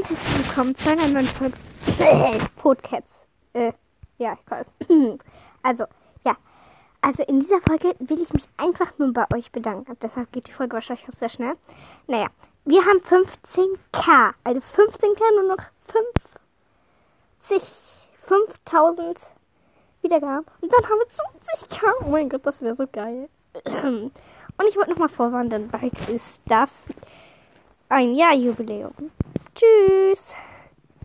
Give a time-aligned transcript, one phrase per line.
[0.00, 1.56] und herzlich willkommen zu einer neuen Folge
[2.56, 3.28] Podcats.
[3.52, 3.72] Äh,
[4.18, 4.64] ja, toll.
[5.62, 5.84] Also,
[6.24, 6.38] ja.
[7.02, 9.94] Also in dieser Folge will ich mich einfach nur bei euch bedanken.
[10.00, 11.52] Deshalb geht die Folge wahrscheinlich auch sehr schnell.
[12.06, 12.28] Naja,
[12.64, 14.32] wir haben 15k.
[14.42, 15.64] Also 15k nur noch
[17.42, 19.32] 50, 5000
[20.00, 20.46] Wiedergaben.
[20.62, 21.08] Und dann haben wir
[21.68, 22.06] 20k.
[22.06, 23.28] Oh mein Gott, das wäre so geil.
[23.64, 26.86] Und ich wollte nochmal vorwarnen, denn bald ist das
[27.90, 29.10] ein Jahr Jubiläum.
[29.54, 30.34] Tschüss.